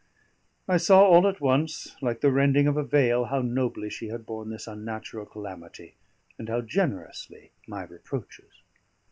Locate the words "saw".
0.77-1.03